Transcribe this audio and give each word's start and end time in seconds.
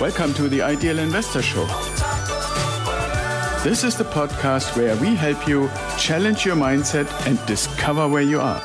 Welcome 0.00 0.32
to 0.34 0.48
the 0.48 0.62
Ideal 0.62 1.00
Investor 1.00 1.42
Show. 1.42 1.66
This 3.64 3.82
is 3.82 3.96
the 3.96 4.04
podcast 4.04 4.76
where 4.76 4.94
we 4.98 5.16
help 5.16 5.48
you 5.48 5.68
challenge 5.98 6.46
your 6.46 6.54
mindset 6.54 7.08
and 7.26 7.44
discover 7.46 8.06
where 8.06 8.22
you 8.22 8.38
are. 8.38 8.60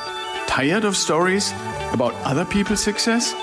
Tired 0.46 0.84
of 0.84 0.96
stories 0.96 1.52
about 1.92 2.14
other 2.22 2.44
people's 2.44 2.84
success? 2.84 3.34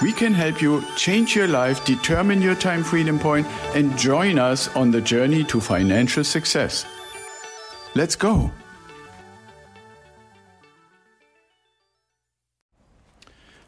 We 0.00 0.14
can 0.14 0.32
help 0.32 0.62
you 0.62 0.82
change 0.96 1.36
your 1.36 1.46
life, 1.46 1.84
determine 1.84 2.40
your 2.40 2.54
time 2.54 2.82
freedom 2.82 3.18
point, 3.18 3.46
and 3.74 3.98
join 3.98 4.38
us 4.38 4.74
on 4.74 4.90
the 4.90 5.02
journey 5.02 5.44
to 5.44 5.60
financial 5.60 6.24
success. 6.24 6.86
Let's 7.94 8.16
go. 8.16 8.50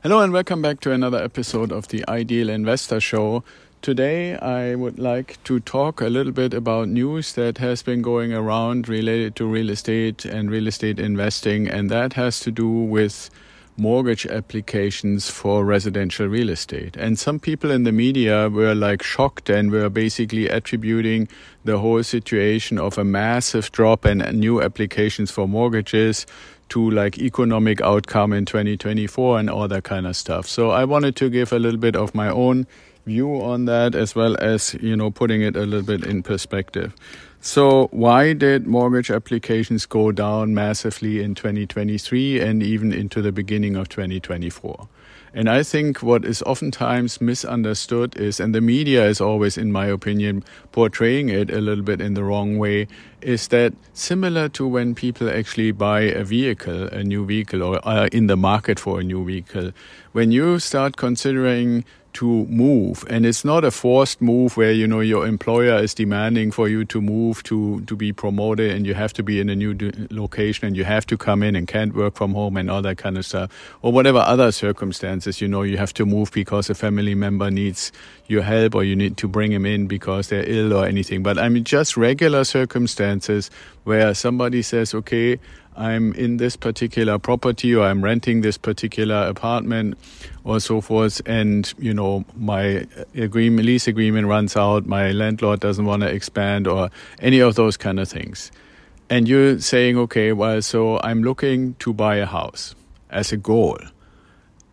Hello, 0.05 0.21
and 0.21 0.33
welcome 0.33 0.63
back 0.63 0.79
to 0.83 0.93
another 0.93 1.19
episode 1.19 1.73
of 1.73 1.89
the 1.89 2.09
Ideal 2.09 2.51
Investor 2.51 3.01
Show. 3.01 3.43
Today, 3.83 4.37
I 4.37 4.77
would 4.77 4.97
like 4.97 5.43
to 5.43 5.59
talk 5.59 6.01
a 6.01 6.07
little 6.07 6.31
bit 6.31 6.55
about 6.55 6.87
news 6.87 7.33
that 7.33 7.59
has 7.59 7.83
been 7.83 8.01
going 8.01 8.33
around 8.33 8.89
related 8.89 9.35
to 9.35 9.45
real 9.45 9.71
estate 9.71 10.25
and 10.25 10.53
real 10.53 10.69
estate 10.69 11.01
investing, 11.01 11.67
and 11.67 11.91
that 11.91 12.13
has 12.13 12.39
to 12.41 12.53
do 12.53 12.69
with 12.69 13.29
mortgage 13.79 14.27
applications 14.27 15.31
for 15.31 15.65
residential 15.65 16.27
real 16.27 16.51
estate. 16.51 16.97
And 16.97 17.19
some 17.19 17.39
people 17.39 17.71
in 17.71 17.85
the 17.85 17.93
media 17.93 18.49
were 18.49 18.75
like 18.75 19.03
shocked 19.03 19.49
and 19.49 19.71
were 19.71 19.89
basically 19.89 20.49
attributing 20.49 21.29
the 21.65 21.79
whole 21.79 22.03
situation 22.03 22.79
of 22.79 22.99
a 22.99 23.05
massive 23.05 23.71
drop 23.73 24.05
in 24.05 24.19
new 24.39 24.61
applications 24.61 25.31
for 25.31 25.47
mortgages 25.47 26.27
to 26.71 26.91
like 26.91 27.19
economic 27.19 27.81
outcome 27.81 28.33
in 28.33 28.45
2024 28.45 29.39
and 29.39 29.49
all 29.49 29.69
that 29.69 29.85
kind 29.85 30.07
of 30.07 30.17
stuff. 30.17 30.47
So 30.47 30.71
I 30.71 30.85
wanted 30.85 31.17
to 31.17 31.31
give 31.31 31.53
a 31.53 31.59
little 31.59 31.81
bit 31.81 31.97
of 31.97 32.15
my 32.15 32.29
own 32.29 32.67
view 33.07 33.41
on 33.41 33.65
that 33.65 33.95
as 33.95 34.15
well 34.15 34.37
as 34.39 34.75
you 34.75 34.95
know 34.95 35.11
putting 35.11 35.41
it 35.41 35.57
a 35.57 35.65
little 35.65 35.83
bit 35.83 36.05
in 36.05 36.23
perspective 36.23 36.95
so 37.49 37.89
why 37.93 38.35
did 38.35 38.67
mortgage 38.67 39.11
applications 39.11 39.87
go 39.87 40.13
down 40.13 40.53
massively 40.53 41.23
in 41.23 41.35
2023 41.35 42.41
and 42.41 42.63
even 42.63 42.93
into 42.93 43.23
the 43.23 43.33
beginning 43.33 43.75
of 43.75 43.89
2024 43.89 44.87
and 45.35 45.49
I 45.49 45.63
think 45.63 46.03
what 46.03 46.25
is 46.25 46.43
oftentimes 46.43 47.21
misunderstood 47.21 48.17
is, 48.17 48.41
and 48.41 48.55
the 48.55 48.61
media 48.61 49.07
is 49.07 49.21
always, 49.21 49.59
in 49.59 49.71
my 49.71 49.87
opinion, 49.87 50.43
portraying 50.73 51.29
it 51.29 51.51
a 51.51 51.61
little 51.61 51.85
bit 51.85 52.01
in 52.01 52.15
the 52.15 52.25
wrong 52.25 52.59
way, 52.59 52.89
is 53.21 53.49
that 53.49 53.75
similar 53.93 54.49
to 54.51 54.67
when 54.67 54.95
people 54.95 55.29
actually 55.29 55.73
buy 55.73 56.01
a 56.01 56.25
vehicle, 56.25 56.85
a 56.89 57.05
new 57.05 57.27
vehicle, 57.27 57.63
or 57.63 57.87
are 57.87 58.07
in 58.09 58.27
the 58.27 58.37
market 58.37 58.81
for 58.81 59.01
a 59.01 59.05
new 59.05 59.25
vehicle, 59.25 59.73
when 60.13 60.33
you 60.33 60.59
start 60.59 60.97
considering 60.97 61.85
to 62.19 62.47
move. 62.47 63.05
And 63.09 63.25
it's 63.25 63.45
not 63.45 63.65
a 63.65 63.71
forced 63.71 64.21
move 64.21 64.57
where 64.57 64.73
you 64.73 64.89
know 64.89 64.99
your 64.99 65.25
employer 65.25 65.79
is 65.79 65.95
demanding 65.95 66.51
for 66.51 66.69
you 66.69 66.85
to 66.87 67.01
move 67.01 67.45
to 67.45 67.81
to 67.83 67.95
be 67.95 68.13
promoted 68.13 68.73
and 68.73 68.85
you 68.85 68.95
have 68.95 69.13
to 69.13 69.23
be 69.23 69.39
in 69.39 69.49
a 69.49 69.55
new 69.55 69.73
location 70.11 70.67
and 70.67 70.77
you 70.77 70.83
have 70.83 71.07
to 71.07 71.17
come 71.17 71.45
in 71.45 71.55
and 71.55 71.69
can't 71.69 71.95
work 71.95 72.17
from 72.17 72.35
home 72.35 72.57
and 72.57 72.69
all 72.73 72.83
that 72.83 72.99
kind 72.99 73.17
of 73.17 73.25
stuff. 73.25 73.53
Or 73.83 73.93
whatever 73.93 74.19
other 74.19 74.51
circumstances 74.51 75.41
you 75.41 75.47
know 75.47 75.63
you 75.63 75.77
have 75.77 75.95
to 75.95 76.05
move 76.05 76.33
because 76.33 76.69
a 76.69 76.75
family 76.75 77.15
member 77.15 77.53
needs 77.53 77.93
your 78.27 78.43
help 78.43 78.75
or 78.75 78.83
you 78.83 78.97
need 78.97 79.17
to 79.19 79.29
bring 79.29 79.53
him 79.53 79.65
in 79.65 79.87
because 79.87 80.27
they're 80.27 80.49
ill 80.49 80.73
or 80.73 80.87
anything. 80.87 81.23
But 81.23 81.39
i 81.39 81.49
mean 81.49 81.63
just 81.63 81.97
regular 81.97 82.43
circumstances 82.43 83.49
where 83.85 84.13
somebody 84.13 84.63
says 84.63 84.93
okay 84.93 85.39
I'm 85.79 86.13
in 86.15 86.39
this 86.39 86.57
particular 86.57 87.19
property 87.19 87.75
or 87.75 87.87
I'm 87.87 88.03
renting 88.03 88.41
this 88.41 88.59
particular 88.59 89.27
apartment 89.29 89.97
or 90.43 90.59
so 90.59 90.81
forth. 90.81 91.23
And 91.25 91.73
you 91.79 91.95
know 91.95 92.25
my 92.37 92.87
agreement 93.15 93.65
lease 93.65 93.87
agreement 93.87 94.27
runs 94.27 94.57
out. 94.57 94.87
My 94.87 95.13
landlord 95.13 95.61
doesn't 95.61 95.85
want 95.85 96.03
to 96.03 96.09
expand 96.09 96.67
or 96.67 96.91
any 97.21 97.39
of 97.39 97.55
those 97.55 97.77
kind 97.77 98.01
of 98.01 98.09
things. 98.09 98.51
And 99.09 99.29
you're 99.29 99.61
saying 99.61 99.97
okay 99.99 100.33
well 100.33 100.61
so 100.63 101.01
I'm 101.01 101.23
looking 101.23 101.75
to 101.75 101.93
buy 101.95 102.17
a 102.17 102.27
house 102.27 102.75
as 103.09 103.33
a 103.33 103.37
goal. 103.37 103.79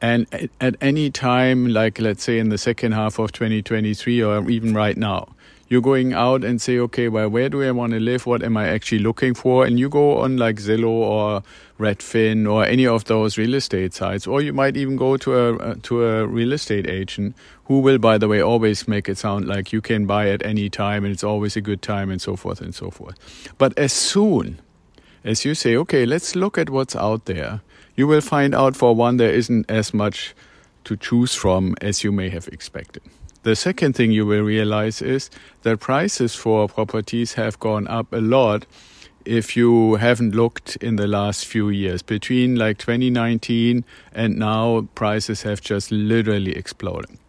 And 0.01 0.25
at, 0.31 0.49
at 0.59 0.75
any 0.81 1.11
time 1.11 1.67
like 1.67 1.99
let's 1.99 2.23
say 2.23 2.39
in 2.39 2.49
the 2.49 2.57
second 2.57 2.93
half 2.93 3.19
of 3.19 3.31
2023 3.31 4.23
or 4.23 4.49
even 4.49 4.73
right 4.73 4.97
now 4.97 5.35
you're 5.67 5.81
going 5.81 6.13
out 6.13 6.43
and 6.43 6.61
say, 6.61 6.77
okay, 6.77 7.09
well, 7.09 7.27
where 7.27 7.49
do 7.49 7.63
I 7.63 7.71
want 7.71 7.93
to 7.93 7.99
live? 7.99 8.25
What 8.27 8.43
am 8.43 8.55
I 8.55 8.67
actually 8.67 8.99
looking 8.99 9.33
for? 9.33 9.65
And 9.65 9.79
you 9.79 9.89
go 9.89 10.19
on 10.19 10.37
like 10.37 10.57
Zillow 10.57 10.87
or 10.87 11.43
Redfin 11.79 12.51
or 12.51 12.63
any 12.63 12.85
of 12.85 13.05
those 13.05 13.37
real 13.37 13.55
estate 13.55 13.93
sites, 13.93 14.27
or 14.27 14.41
you 14.41 14.53
might 14.53 14.77
even 14.77 14.95
go 14.95 15.17
to 15.17 15.33
a 15.35 15.57
uh, 15.57 15.75
to 15.83 16.05
a 16.05 16.27
real 16.27 16.53
estate 16.53 16.87
agent 16.87 17.35
who 17.65 17.79
will, 17.79 17.97
by 17.97 18.17
the 18.17 18.27
way, 18.27 18.41
always 18.41 18.87
make 18.87 19.09
it 19.09 19.17
sound 19.17 19.47
like 19.47 19.73
you 19.73 19.81
can 19.81 20.05
buy 20.05 20.29
at 20.29 20.45
any 20.45 20.69
time 20.69 21.03
and 21.03 21.11
it's 21.11 21.23
always 21.23 21.55
a 21.55 21.61
good 21.61 21.81
time 21.81 22.11
and 22.11 22.21
so 22.21 22.35
forth 22.35 22.61
and 22.61 22.75
so 22.75 22.91
forth. 22.91 23.15
But 23.57 23.77
as 23.77 23.91
soon 23.91 24.59
as 25.23 25.43
you 25.43 25.55
say, 25.55 25.75
okay, 25.75 26.05
let's 26.05 26.35
look 26.35 26.57
at 26.57 26.69
what's 26.69 26.95
out 26.95 27.25
there, 27.25 27.61
you 27.95 28.05
will 28.05 28.21
find 28.21 28.53
out 28.53 28.75
for 28.75 28.93
one 28.93 29.17
there 29.17 29.31
isn't 29.31 29.69
as 29.69 29.93
much 29.93 30.35
to 30.83 30.95
choose 30.95 31.33
from 31.33 31.75
as 31.81 32.03
you 32.03 32.11
may 32.11 32.29
have 32.29 32.47
expected. 32.49 33.01
The 33.45 33.55
second 33.55 33.93
thing 33.93 34.09
you 34.09 34.25
will 34.25 34.41
realize 34.41 35.03
is 35.03 35.29
that 35.61 35.79
prices 35.79 36.33
for 36.33 36.67
properties 36.67 37.33
have 37.33 37.59
gone 37.59 37.87
up 37.87 38.11
a 38.11 38.17
lot 38.17 38.65
if 39.23 39.55
you 39.55 39.97
haven't 39.97 40.33
looked 40.33 40.77
in 40.77 40.95
the 40.95 41.05
last 41.05 41.45
few 41.45 41.69
years. 41.69 42.01
Between 42.01 42.55
like 42.55 42.79
2019 42.79 43.85
and 44.13 44.37
now, 44.37 44.87
prices 44.95 45.43
have 45.43 45.61
just 45.61 45.91
literally 45.91 46.55
exploded. 46.55 47.19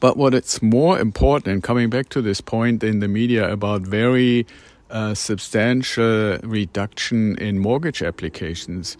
But 0.00 0.16
what 0.16 0.32
it's 0.32 0.62
more 0.62 0.98
important, 0.98 1.62
coming 1.62 1.90
back 1.90 2.08
to 2.08 2.22
this 2.22 2.40
point 2.40 2.82
in 2.82 3.00
the 3.00 3.08
media 3.08 3.52
about 3.52 3.82
very 3.82 4.46
uh, 4.88 5.12
substantial 5.12 6.38
reduction 6.42 7.36
in 7.36 7.58
mortgage 7.58 8.02
applications, 8.02 8.96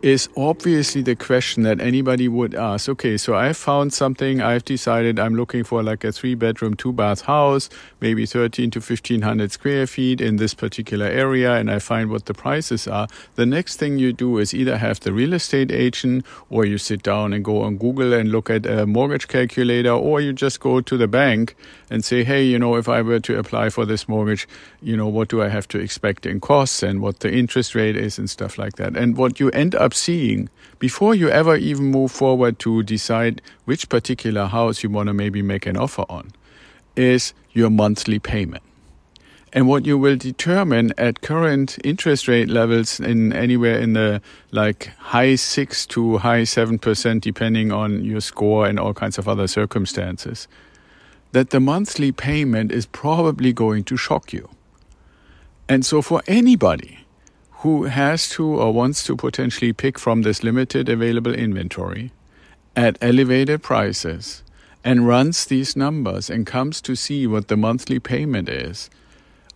is 0.00 0.28
obviously 0.36 1.02
the 1.02 1.16
question 1.16 1.64
that 1.64 1.80
anybody 1.80 2.28
would 2.28 2.54
ask. 2.54 2.88
Okay, 2.88 3.16
so 3.16 3.34
I 3.34 3.52
found 3.52 3.92
something. 3.92 4.40
I've 4.40 4.64
decided 4.64 5.18
I'm 5.18 5.34
looking 5.34 5.64
for 5.64 5.82
like 5.82 6.04
a 6.04 6.12
three 6.12 6.36
bedroom, 6.36 6.74
two 6.74 6.92
bath 6.92 7.22
house, 7.22 7.68
maybe 8.00 8.24
13 8.24 8.70
to 8.72 8.78
1500 8.78 9.50
square 9.50 9.86
feet 9.86 10.20
in 10.20 10.36
this 10.36 10.54
particular 10.54 11.06
area, 11.06 11.54
and 11.54 11.70
I 11.70 11.80
find 11.80 12.10
what 12.10 12.26
the 12.26 12.34
prices 12.34 12.86
are. 12.86 13.08
The 13.34 13.46
next 13.46 13.76
thing 13.76 13.98
you 13.98 14.12
do 14.12 14.38
is 14.38 14.54
either 14.54 14.76
have 14.78 15.00
the 15.00 15.12
real 15.12 15.32
estate 15.32 15.72
agent 15.72 16.24
or 16.48 16.64
you 16.64 16.78
sit 16.78 17.02
down 17.02 17.32
and 17.32 17.44
go 17.44 17.62
on 17.62 17.76
Google 17.76 18.12
and 18.12 18.30
look 18.30 18.50
at 18.50 18.66
a 18.66 18.86
mortgage 18.86 19.26
calculator, 19.26 19.90
or 19.90 20.20
you 20.20 20.32
just 20.32 20.60
go 20.60 20.80
to 20.80 20.96
the 20.96 21.08
bank 21.08 21.56
and 21.90 22.04
say, 22.04 22.22
hey, 22.22 22.44
you 22.44 22.58
know, 22.58 22.76
if 22.76 22.88
I 22.88 23.02
were 23.02 23.20
to 23.20 23.38
apply 23.38 23.70
for 23.70 23.84
this 23.84 24.08
mortgage, 24.08 24.46
you 24.80 24.96
know, 24.96 25.08
what 25.08 25.28
do 25.28 25.42
I 25.42 25.48
have 25.48 25.66
to 25.68 25.80
expect 25.80 26.24
in 26.24 26.38
costs 26.38 26.82
and 26.82 27.00
what 27.00 27.20
the 27.20 27.32
interest 27.32 27.74
rate 27.74 27.96
is 27.96 28.18
and 28.18 28.30
stuff 28.30 28.58
like 28.58 28.76
that. 28.76 28.96
And 28.96 29.16
what 29.16 29.40
you 29.40 29.50
end 29.50 29.74
up 29.74 29.87
seeing 29.94 30.48
before 30.78 31.14
you 31.14 31.28
ever 31.28 31.56
even 31.56 31.86
move 31.86 32.12
forward 32.12 32.58
to 32.60 32.82
decide 32.82 33.42
which 33.64 33.88
particular 33.88 34.46
house 34.46 34.82
you 34.82 34.90
want 34.90 35.08
to 35.08 35.14
maybe 35.14 35.42
make 35.42 35.66
an 35.66 35.76
offer 35.76 36.04
on 36.08 36.30
is 36.96 37.34
your 37.52 37.70
monthly 37.70 38.18
payment. 38.18 38.62
And 39.52 39.66
what 39.66 39.86
you 39.86 39.96
will 39.96 40.16
determine 40.16 40.92
at 40.98 41.22
current 41.22 41.78
interest 41.82 42.28
rate 42.28 42.48
levels 42.48 43.00
in 43.00 43.32
anywhere 43.32 43.78
in 43.78 43.94
the 43.94 44.20
like 44.50 44.88
high 44.98 45.36
six 45.36 45.86
to 45.86 46.18
high 46.18 46.44
seven 46.44 46.78
percent, 46.78 47.24
depending 47.24 47.72
on 47.72 48.04
your 48.04 48.20
score 48.20 48.66
and 48.66 48.78
all 48.78 48.92
kinds 48.92 49.16
of 49.16 49.26
other 49.26 49.46
circumstances, 49.46 50.48
that 51.32 51.50
the 51.50 51.60
monthly 51.60 52.12
payment 52.12 52.70
is 52.70 52.86
probably 52.86 53.52
going 53.52 53.84
to 53.84 53.96
shock 53.96 54.32
you. 54.32 54.48
And 55.68 55.84
so 55.84 56.02
for 56.02 56.22
anybody 56.26 56.98
who 57.58 57.84
has 57.84 58.28
to 58.28 58.44
or 58.44 58.72
wants 58.72 59.02
to 59.04 59.16
potentially 59.16 59.72
pick 59.72 59.98
from 59.98 60.22
this 60.22 60.44
limited 60.44 60.88
available 60.88 61.34
inventory 61.34 62.12
at 62.76 62.96
elevated 63.00 63.62
prices 63.62 64.44
and 64.84 65.08
runs 65.08 65.44
these 65.46 65.74
numbers 65.74 66.30
and 66.30 66.46
comes 66.46 66.80
to 66.80 66.94
see 66.94 67.26
what 67.26 67.48
the 67.48 67.56
monthly 67.56 67.98
payment 67.98 68.48
is, 68.48 68.88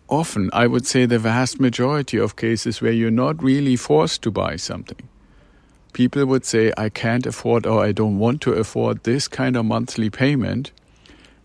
often 0.09 0.49
I 0.51 0.67
would 0.67 0.85
say 0.85 1.05
the 1.05 1.17
vast 1.17 1.61
majority 1.61 2.17
of 2.19 2.35
cases 2.35 2.81
where 2.81 2.91
you're 2.91 3.09
not 3.09 3.41
really 3.41 3.77
forced 3.77 4.21
to 4.23 4.31
buy 4.31 4.57
something. 4.57 5.07
People 5.93 6.25
would 6.25 6.43
say, 6.43 6.73
I 6.77 6.89
can't 6.89 7.25
afford 7.25 7.65
or 7.65 7.85
I 7.85 7.93
don't 7.93 8.19
want 8.19 8.41
to 8.41 8.51
afford 8.53 9.03
this 9.03 9.29
kind 9.29 9.55
of 9.55 9.63
monthly 9.63 10.09
payment, 10.09 10.71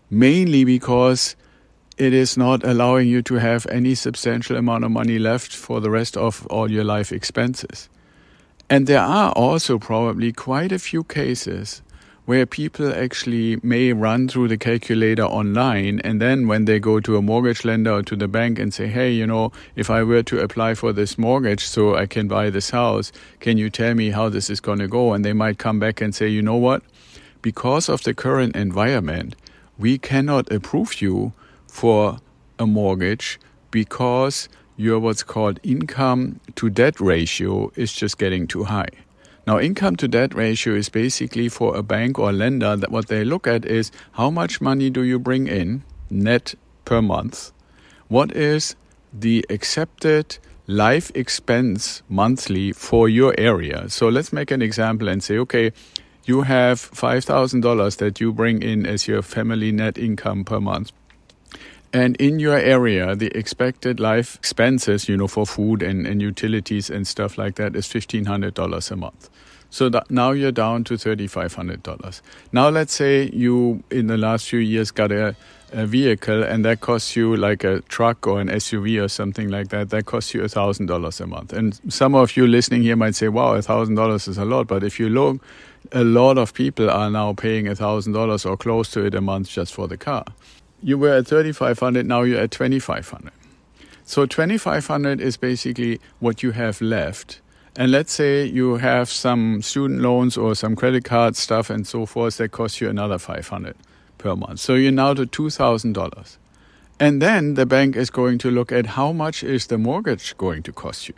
mainly 0.09 0.65
because 0.65 1.37
it 1.99 2.13
is 2.13 2.37
not 2.37 2.63
allowing 2.63 3.09
you 3.09 3.21
to 3.21 3.35
have 3.35 3.67
any 3.67 3.93
substantial 3.93 4.55
amount 4.55 4.85
of 4.85 4.91
money 4.91 5.19
left 5.19 5.53
for 5.53 5.81
the 5.81 5.91
rest 5.91 6.15
of 6.15 6.47
all 6.47 6.71
your 6.71 6.85
life 6.85 7.11
expenses. 7.11 7.89
And 8.69 8.87
there 8.87 9.01
are 9.01 9.33
also 9.33 9.77
probably 9.77 10.31
quite 10.31 10.71
a 10.71 10.79
few 10.79 11.03
cases 11.03 11.81
where 12.23 12.45
people 12.45 12.93
actually 12.93 13.57
may 13.63 13.91
run 13.91 14.29
through 14.29 14.47
the 14.47 14.57
calculator 14.57 15.25
online 15.25 15.99
and 16.03 16.21
then 16.21 16.47
when 16.47 16.65
they 16.65 16.79
go 16.79 16.99
to 17.01 17.17
a 17.17 17.21
mortgage 17.21 17.65
lender 17.65 17.91
or 17.91 18.03
to 18.03 18.15
the 18.15 18.27
bank 18.27 18.59
and 18.59 18.73
say, 18.73 18.87
hey, 18.87 19.11
you 19.11 19.27
know, 19.27 19.51
if 19.75 19.89
I 19.89 20.03
were 20.03 20.23
to 20.23 20.39
apply 20.39 20.75
for 20.75 20.93
this 20.93 21.17
mortgage 21.17 21.65
so 21.65 21.95
I 21.95 22.05
can 22.05 22.27
buy 22.27 22.49
this 22.49 22.69
house, 22.69 23.11
can 23.39 23.57
you 23.57 23.69
tell 23.69 23.93
me 23.93 24.11
how 24.11 24.29
this 24.29 24.49
is 24.49 24.61
going 24.61 24.79
to 24.79 24.87
go? 24.87 25.13
And 25.13 25.25
they 25.25 25.33
might 25.33 25.57
come 25.57 25.79
back 25.79 25.99
and 25.99 26.15
say, 26.15 26.29
you 26.29 26.43
know 26.43 26.55
what? 26.55 26.81
Because 27.41 27.89
of 27.89 28.03
the 28.03 28.13
current 28.13 28.55
environment, 28.55 29.35
we 29.77 29.97
cannot 29.97 30.51
approve 30.51 31.01
you 31.01 31.33
for 31.69 32.17
a 32.57 32.65
mortgage 32.65 33.39
because 33.71 34.49
your 34.75 34.99
what's 34.99 35.23
called 35.23 35.59
income 35.63 36.39
to 36.55 36.69
debt 36.69 36.99
ratio 36.99 37.71
is 37.75 37.93
just 37.93 38.17
getting 38.17 38.47
too 38.47 38.63
high. 38.63 38.89
Now, 39.45 39.59
income 39.59 39.95
to 39.97 40.07
debt 40.07 40.33
ratio 40.35 40.75
is 40.75 40.89
basically 40.89 41.49
for 41.49 41.75
a 41.75 41.81
bank 41.81 42.19
or 42.19 42.31
lender 42.31 42.75
that 42.75 42.91
what 42.91 43.07
they 43.07 43.23
look 43.23 43.47
at 43.47 43.65
is 43.65 43.91
how 44.13 44.29
much 44.29 44.61
money 44.61 44.89
do 44.89 45.03
you 45.03 45.19
bring 45.19 45.47
in 45.47 45.83
net 46.09 46.55
per 46.85 47.01
month? 47.01 47.51
What 48.07 48.35
is 48.35 48.75
the 49.11 49.45
accepted 49.49 50.37
life 50.67 51.11
expense 51.15 52.03
monthly 52.09 52.71
for 52.73 53.09
your 53.09 53.33
area? 53.37 53.89
So 53.89 54.07
let's 54.07 54.31
make 54.31 54.51
an 54.51 54.61
example 54.61 55.07
and 55.07 55.23
say, 55.23 55.37
okay, 55.39 55.71
you 56.25 56.43
have 56.43 56.79
$5,000 56.79 57.97
that 57.97 58.19
you 58.19 58.31
bring 58.31 58.61
in 58.61 58.85
as 58.85 59.07
your 59.07 59.23
family 59.23 59.71
net 59.71 59.97
income 59.97 60.45
per 60.45 60.59
month. 60.59 60.91
And 61.91 62.15
in 62.17 62.39
your 62.39 62.57
area, 62.57 63.15
the 63.15 63.35
expected 63.35 63.99
life 63.99 64.35
expenses, 64.35 65.09
you 65.09 65.17
know, 65.17 65.27
for 65.27 65.47
food 65.47 65.81
and, 65.81 66.05
and 66.05 66.21
utilities 66.21 66.89
and 66.89 67.07
stuff 67.07 67.37
like 67.37 67.55
that 67.55 67.75
is 67.75 67.87
$1,500 67.87 68.91
a 68.91 68.95
month. 68.95 69.29
So 69.71 69.89
now 70.09 70.31
you're 70.31 70.51
down 70.51 70.83
to 70.85 70.95
$3,500. 70.95 72.21
Now 72.51 72.69
let's 72.69 72.93
say 72.93 73.29
you, 73.31 73.83
in 73.91 74.07
the 74.07 74.17
last 74.17 74.49
few 74.49 74.59
years, 74.59 74.89
got 74.91 75.11
a, 75.11 75.35
a 75.71 75.85
vehicle 75.85 76.43
and 76.43 76.65
that 76.65 76.81
costs 76.81 77.15
you 77.15 77.35
like 77.35 77.63
a 77.63 77.81
truck 77.81 78.25
or 78.25 78.41
an 78.41 78.49
SUV 78.49 79.03
or 79.03 79.07
something 79.07 79.49
like 79.49 79.69
that. 79.69 79.89
That 79.89 80.05
costs 80.05 80.33
you 80.33 80.41
$1,000 80.41 81.21
a 81.21 81.27
month. 81.27 81.53
And 81.53 81.79
some 81.91 82.15
of 82.15 82.35
you 82.35 82.47
listening 82.47 82.83
here 82.83 82.95
might 82.95 83.15
say, 83.15 83.29
wow, 83.29 83.55
$1,000 83.57 84.27
is 84.27 84.37
a 84.37 84.45
lot. 84.45 84.67
But 84.67 84.83
if 84.83 84.99
you 84.99 85.09
look, 85.09 85.41
a 85.91 86.03
lot 86.03 86.37
of 86.37 86.53
people 86.53 86.89
are 86.89 87.09
now 87.09 87.33
paying 87.33 87.65
$1,000 87.65 88.49
or 88.49 88.57
close 88.57 88.89
to 88.91 89.05
it 89.05 89.13
a 89.13 89.21
month 89.21 89.49
just 89.49 89.73
for 89.73 89.87
the 89.87 89.97
car 89.97 90.25
you 90.81 90.97
were 90.97 91.13
at 91.13 91.27
3500 91.27 92.05
now 92.05 92.21
you're 92.21 92.39
at 92.39 92.51
2500 92.51 93.31
so 94.09 94.25
2500 94.25 95.21
is 95.21 95.37
basically 95.37 96.01
what 96.19 96.41
you 96.41 96.49
have 96.49 96.81
left. 96.81 97.41
And 97.75 97.91
let's 97.91 98.11
say 98.11 98.43
you 98.43 98.77
have 98.77 99.07
some 99.07 99.61
student 99.61 100.01
loans 100.01 100.35
or 100.35 100.55
some 100.55 100.75
credit 100.75 101.03
card 101.03 101.35
stuff 101.35 101.69
and 101.69 101.85
so 101.85 102.07
forth 102.07 102.37
that 102.37 102.49
cost 102.49 102.81
you 102.81 102.89
another 102.89 103.19
500 103.19 103.75
per 104.17 104.35
month. 104.35 104.61
So 104.61 104.73
you're 104.73 104.91
now 104.91 105.13
to 105.13 105.27
$2000 105.27 106.37
and 106.99 107.21
then 107.21 107.53
the 107.53 107.67
bank 107.67 107.95
is 107.95 108.09
going 108.09 108.39
to 108.39 108.49
look 108.49 108.71
at 108.71 108.87
how 108.87 109.11
much 109.11 109.43
is 109.43 109.67
the 109.67 109.77
mortgage 109.77 110.35
going 110.37 110.63
to 110.63 110.71
cost 110.71 111.07
you 111.07 111.13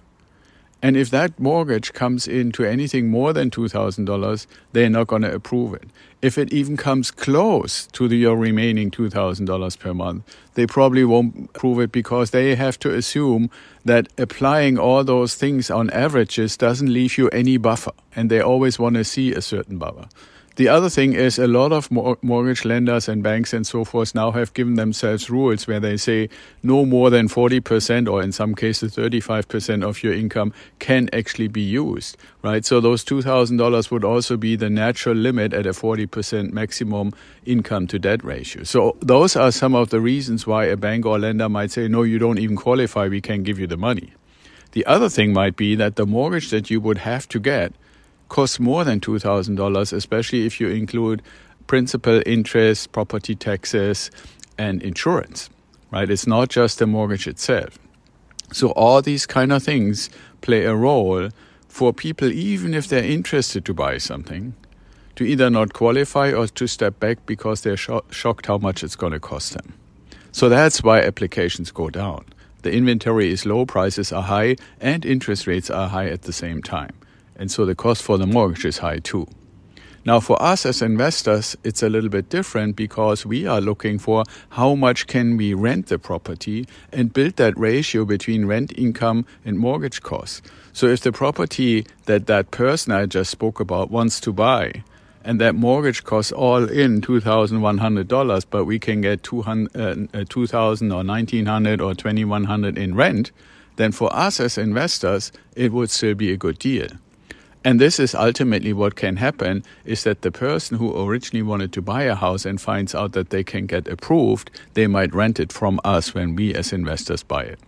and 0.81 0.97
if 0.97 1.09
that 1.11 1.39
mortgage 1.39 1.93
comes 1.93 2.27
into 2.27 2.63
anything 2.63 3.09
more 3.09 3.33
than 3.33 3.51
$2,000, 3.51 4.47
they're 4.71 4.89
not 4.89 5.07
going 5.07 5.21
to 5.21 5.33
approve 5.33 5.75
it. 5.75 5.89
If 6.21 6.37
it 6.37 6.51
even 6.51 6.75
comes 6.75 7.11
close 7.11 7.87
to 7.87 8.07
the, 8.07 8.17
your 8.17 8.35
remaining 8.35 8.89
$2,000 8.89 9.79
per 9.79 9.93
month, 9.93 10.37
they 10.55 10.65
probably 10.65 11.03
won't 11.03 11.49
approve 11.55 11.79
it 11.79 11.91
because 11.91 12.31
they 12.31 12.55
have 12.55 12.79
to 12.79 12.93
assume 12.93 13.49
that 13.85 14.07
applying 14.17 14.79
all 14.79 15.03
those 15.03 15.35
things 15.35 15.69
on 15.69 15.89
averages 15.91 16.57
doesn't 16.57 16.91
leave 16.91 17.17
you 17.17 17.29
any 17.29 17.57
buffer. 17.57 17.93
And 18.15 18.29
they 18.29 18.41
always 18.41 18.79
want 18.79 18.95
to 18.95 19.03
see 19.03 19.33
a 19.33 19.41
certain 19.41 19.77
buffer. 19.77 20.07
The 20.61 20.69
other 20.69 20.91
thing 20.91 21.13
is 21.13 21.39
a 21.39 21.47
lot 21.47 21.71
of 21.71 21.89
mortgage 21.89 22.65
lenders 22.65 23.09
and 23.09 23.23
banks 23.23 23.51
and 23.51 23.65
so 23.65 23.83
forth 23.83 24.13
now 24.13 24.29
have 24.29 24.53
given 24.53 24.75
themselves 24.75 25.27
rules 25.27 25.65
where 25.65 25.79
they 25.79 25.97
say 25.97 26.29
no 26.61 26.85
more 26.85 27.09
than 27.09 27.27
40% 27.27 28.07
or 28.07 28.21
in 28.21 28.31
some 28.31 28.53
cases 28.53 28.95
35% 28.95 29.83
of 29.83 30.03
your 30.03 30.13
income 30.13 30.53
can 30.77 31.09
actually 31.13 31.47
be 31.47 31.61
used, 31.61 32.15
right? 32.43 32.63
So 32.63 32.79
those 32.79 33.03
$2,000 33.03 33.89
would 33.89 34.03
also 34.03 34.37
be 34.37 34.55
the 34.55 34.69
natural 34.69 35.15
limit 35.15 35.51
at 35.51 35.65
a 35.65 35.71
40% 35.71 36.53
maximum 36.53 37.11
income 37.43 37.87
to 37.87 37.97
debt 37.97 38.23
ratio. 38.23 38.61
So 38.61 38.95
those 38.99 39.35
are 39.35 39.51
some 39.51 39.73
of 39.73 39.89
the 39.89 39.99
reasons 39.99 40.45
why 40.45 40.65
a 40.65 40.77
bank 40.77 41.07
or 41.07 41.17
lender 41.17 41.49
might 41.49 41.71
say, 41.71 41.87
no, 41.87 42.03
you 42.03 42.19
don't 42.19 42.37
even 42.37 42.55
qualify, 42.55 43.07
we 43.07 43.19
can't 43.19 43.43
give 43.43 43.57
you 43.57 43.65
the 43.65 43.77
money. 43.77 44.13
The 44.73 44.85
other 44.85 45.09
thing 45.09 45.33
might 45.33 45.55
be 45.55 45.73
that 45.73 45.95
the 45.95 46.05
mortgage 46.05 46.51
that 46.51 46.69
you 46.69 46.79
would 46.81 46.99
have 46.99 47.27
to 47.29 47.39
get 47.39 47.73
costs 48.31 48.59
more 48.59 48.83
than 48.85 48.99
$2,000, 48.99 49.93
especially 49.93 50.45
if 50.45 50.59
you 50.59 50.69
include 50.69 51.21
principal, 51.67 52.21
interest, 52.25 52.91
property 52.93 53.35
taxes, 53.35 54.09
and 54.57 54.81
insurance, 54.81 55.49
right? 55.91 56.09
It's 56.09 56.25
not 56.25 56.49
just 56.49 56.79
the 56.79 56.87
mortgage 56.87 57.27
itself. 57.27 57.77
So 58.53 58.71
all 58.71 59.01
these 59.01 59.25
kind 59.25 59.51
of 59.51 59.63
things 59.63 60.09
play 60.39 60.63
a 60.63 60.75
role 60.75 61.29
for 61.67 61.93
people, 61.93 62.31
even 62.31 62.73
if 62.73 62.87
they're 62.87 63.03
interested 63.03 63.65
to 63.65 63.73
buy 63.73 63.97
something, 63.97 64.53
to 65.17 65.25
either 65.25 65.49
not 65.49 65.73
qualify 65.73 66.31
or 66.31 66.47
to 66.47 66.67
step 66.67 66.99
back 66.99 67.25
because 67.25 67.61
they're 67.61 67.77
sho- 67.77 68.05
shocked 68.11 68.45
how 68.45 68.57
much 68.57 68.81
it's 68.83 68.95
going 68.95 69.13
to 69.13 69.19
cost 69.19 69.53
them. 69.53 69.73
So 70.31 70.47
that's 70.47 70.81
why 70.81 71.01
applications 71.01 71.71
go 71.71 71.89
down. 71.89 72.25
The 72.61 72.71
inventory 72.71 73.29
is 73.31 73.45
low, 73.45 73.65
prices 73.65 74.13
are 74.13 74.23
high, 74.23 74.55
and 74.79 75.05
interest 75.05 75.47
rates 75.47 75.69
are 75.69 75.89
high 75.89 76.07
at 76.07 76.21
the 76.21 76.33
same 76.33 76.61
time. 76.61 76.93
And 77.41 77.49
so 77.51 77.65
the 77.65 77.73
cost 77.73 78.03
for 78.03 78.19
the 78.19 78.27
mortgage 78.27 78.65
is 78.65 78.77
high 78.77 78.99
too. 78.99 79.25
Now, 80.05 80.19
for 80.19 80.39
us 80.39 80.63
as 80.63 80.83
investors, 80.83 81.57
it's 81.63 81.81
a 81.81 81.89
little 81.89 82.09
bit 82.09 82.29
different 82.29 82.75
because 82.75 83.25
we 83.25 83.47
are 83.47 83.59
looking 83.59 83.97
for 83.97 84.25
how 84.49 84.75
much 84.75 85.07
can 85.07 85.37
we 85.37 85.55
rent 85.55 85.87
the 85.87 85.97
property 85.97 86.67
and 86.91 87.11
build 87.11 87.37
that 87.37 87.57
ratio 87.57 88.05
between 88.05 88.45
rent 88.45 88.77
income 88.77 89.25
and 89.43 89.57
mortgage 89.57 90.03
costs. 90.03 90.43
So 90.71 90.85
if 90.85 91.01
the 91.01 91.11
property 91.11 91.87
that 92.05 92.27
that 92.27 92.51
person 92.51 92.93
I 92.93 93.07
just 93.07 93.31
spoke 93.31 93.59
about 93.59 93.89
wants 93.89 94.19
to 94.19 94.31
buy 94.31 94.83
and 95.23 95.41
that 95.41 95.55
mortgage 95.55 96.03
costs 96.03 96.31
all 96.31 96.69
in 96.69 97.01
$2,100, 97.01 98.45
but 98.51 98.65
we 98.65 98.77
can 98.77 99.01
get 99.01 99.23
2000 99.23 99.67
uh, 99.75 100.19
uh, 100.19 100.25
2000 100.29 100.91
or 100.91 101.03
1900 101.03 101.81
or 101.81 101.95
2100 101.95 102.77
in 102.77 102.93
rent, 102.93 103.31
then 103.77 103.91
for 103.91 104.15
us 104.15 104.39
as 104.39 104.59
investors, 104.59 105.31
it 105.55 105.71
would 105.71 105.89
still 105.89 106.13
be 106.13 106.31
a 106.31 106.37
good 106.37 106.59
deal. 106.59 106.89
And 107.63 107.79
this 107.79 107.99
is 107.99 108.15
ultimately 108.15 108.73
what 108.73 108.95
can 108.95 109.17
happen 109.17 109.63
is 109.85 110.03
that 110.03 110.23
the 110.23 110.31
person 110.31 110.77
who 110.77 110.99
originally 110.99 111.43
wanted 111.43 111.71
to 111.73 111.81
buy 111.81 112.03
a 112.03 112.15
house 112.15 112.43
and 112.43 112.59
finds 112.59 112.95
out 112.95 113.11
that 113.11 113.29
they 113.29 113.43
can 113.43 113.67
get 113.67 113.87
approved, 113.87 114.49
they 114.73 114.87
might 114.87 115.13
rent 115.13 115.39
it 115.39 115.53
from 115.53 115.79
us 115.83 116.15
when 116.15 116.35
we 116.35 116.55
as 116.55 116.73
investors 116.73 117.21
buy 117.21 117.43
it. 117.43 117.59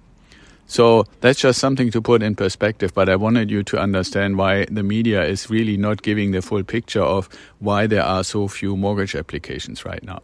So 0.65 1.03
that's 1.21 1.39
just 1.39 1.59
something 1.59 1.91
to 1.91 2.01
put 2.01 2.23
in 2.23 2.35
perspective, 2.35 2.93
but 2.95 3.07
I 3.07 3.15
wanted 3.15 3.51
you 3.51 3.61
to 3.63 3.77
understand 3.77 4.37
why 4.37 4.65
the 4.65 4.81
media 4.81 5.23
is 5.23 5.49
really 5.49 5.77
not 5.77 6.01
giving 6.01 6.31
the 6.31 6.41
full 6.41 6.63
picture 6.63 7.03
of 7.03 7.29
why 7.59 7.85
there 7.85 8.03
are 8.03 8.23
so 8.23 8.47
few 8.47 8.75
mortgage 8.75 9.13
applications 9.15 9.85
right 9.85 10.01
now. 10.03 10.21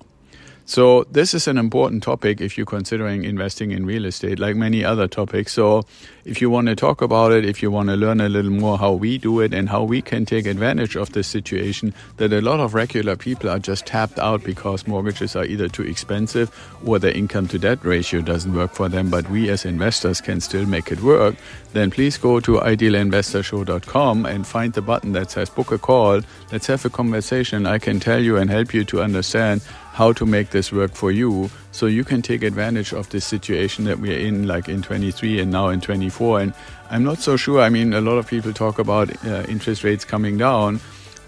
So 0.70 1.04
this 1.10 1.34
is 1.34 1.48
an 1.48 1.58
important 1.58 2.04
topic 2.04 2.40
if 2.42 2.56
you're 2.56 2.64
considering 2.68 3.24
investing 3.24 3.72
in 3.72 3.88
real 3.88 4.06
estate, 4.06 4.38
like 4.38 4.56
many 4.56 4.86
other 4.86 5.08
topics. 5.08 5.54
So 5.54 5.84
if 6.26 6.42
you 6.42 6.52
want 6.52 6.68
to 6.68 6.76
talk 6.76 7.02
about 7.02 7.32
it, 7.32 7.44
if 7.44 7.64
you 7.64 7.72
want 7.72 7.90
to 7.90 7.96
learn 7.96 8.22
a 8.22 8.30
little 8.30 8.52
more 8.52 8.78
how 8.78 8.92
we 8.92 9.18
do 9.18 9.40
it 9.40 9.52
and 9.52 9.68
how 9.68 9.82
we 9.82 10.04
can 10.04 10.28
take 10.28 10.46
advantage 10.46 10.96
of 10.96 11.12
this 11.14 11.28
situation 11.28 11.92
that 12.18 12.32
a 12.32 12.42
lot 12.42 12.60
of 12.60 12.76
regular 12.76 13.16
people 13.16 13.50
are 13.50 13.58
just 13.58 13.88
tapped 13.88 14.20
out 14.20 14.44
because 14.44 14.86
mortgages 14.86 15.36
are 15.36 15.44
either 15.44 15.68
too 15.68 15.82
expensive 15.82 16.52
or 16.86 17.00
their 17.00 17.14
income 17.14 17.48
to 17.48 17.58
debt 17.58 17.84
ratio 17.84 18.22
doesn't 18.22 18.54
work 18.54 18.72
for 18.72 18.88
them, 18.88 19.10
but 19.10 19.28
we 19.32 19.50
as 19.50 19.66
investors 19.66 20.22
can 20.22 20.40
still 20.40 20.68
make 20.68 20.92
it 20.92 21.02
work, 21.02 21.36
then 21.74 21.90
please 21.90 22.16
go 22.16 22.40
to 22.40 22.58
idealinvestorshow.com 22.58 24.28
and 24.28 24.46
find 24.46 24.74
the 24.74 24.84
button 24.84 25.14
that 25.14 25.32
says 25.32 25.50
book 25.50 25.72
a 25.72 25.80
call. 25.80 26.22
Let's 26.52 26.68
have 26.68 26.86
a 26.86 26.92
conversation. 26.92 27.66
I 27.66 27.80
can 27.80 28.00
tell 28.00 28.22
you 28.22 28.38
and 28.38 28.52
help 28.52 28.72
you 28.72 28.86
to 28.86 29.02
understand 29.02 29.62
how 29.94 30.14
to 30.14 30.26
make 30.26 30.52
this 30.52 30.72
work 30.72 30.94
for 30.94 31.12
you 31.12 31.50
so 31.72 31.86
you 31.86 32.04
can 32.04 32.22
take 32.22 32.44
advantage 32.44 32.94
of 32.94 33.10
this 33.10 33.26
situation 33.26 33.86
that 33.86 34.00
we're 34.00 34.18
in 34.18 34.48
like 34.48 34.70
in 34.70 34.82
23 34.82 35.40
and 35.40 35.52
now 35.52 35.70
in 35.70 35.82
24 35.82 36.40
and 36.40 36.54
i'm 36.90 37.04
not 37.04 37.18
so 37.18 37.36
sure 37.36 37.60
i 37.60 37.70
mean 37.70 37.94
a 37.94 38.02
lot 38.02 38.18
of 38.18 38.28
people 38.28 38.54
talk 38.54 38.80
about 38.80 39.10
uh, 39.26 39.44
interest 39.48 39.84
rates 39.84 40.06
coming 40.06 40.38
down 40.38 40.80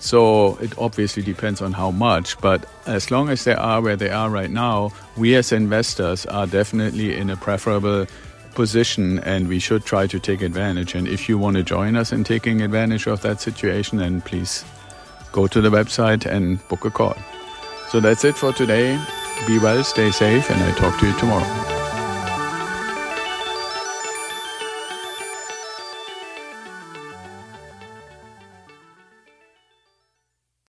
so 0.01 0.56
it 0.58 0.75
obviously 0.80 1.22
depends 1.22 1.62
on 1.62 1.74
how 1.74 1.91
much. 1.91 2.39
But 2.41 2.65
as 2.88 3.12
long 3.12 3.30
as 3.30 3.44
they 3.44 3.53
are 3.53 3.82
where 3.82 3.96
they 3.96 4.10
are 4.10 4.30
right 4.30 4.50
now 4.50 4.91
we 5.15 5.36
as 5.36 5.51
investors 5.51 6.25
are 6.25 6.48
definitely 6.48 7.15
in 7.15 7.30
a 7.30 7.38
preferable 7.38 8.08
position 8.56 9.20
and 9.20 9.48
we 9.48 9.60
should 9.60 9.86
try 9.86 10.08
to 10.08 10.20
take 10.20 10.41
advantage. 10.41 10.96
And 10.96 11.08
if 11.08 11.30
you 11.30 11.38
want 11.38 11.58
to 11.58 11.63
join 11.63 11.96
us 11.96 12.12
in 12.12 12.24
taking 12.24 12.62
advantage 12.62 13.06
of 13.06 13.22
that 13.22 13.39
situation 13.39 14.00
then 14.00 14.22
please 14.22 14.65
go 15.32 15.48
to 15.48 15.62
the 15.62 15.70
website 15.70 16.25
and 16.25 16.68
book 16.68 16.84
a 16.84 16.89
call 16.89 17.15
so 17.91 18.00
that's 18.00 18.24
it 18.24 18.38
for 18.38 18.53
today. 18.53 18.98
Be 19.45 19.60
well, 19.60 19.83
stay 19.83 20.12
safe, 20.12 20.50
and 20.50 20.63
I 20.63 20.71
talk 20.71 20.98
to 21.01 21.07
you 21.07 21.19
tomorrow. 21.19 21.71